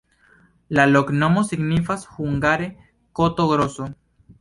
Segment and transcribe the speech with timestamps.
[0.77, 2.73] La loknomo signifas hungare
[3.21, 3.93] koto-groso.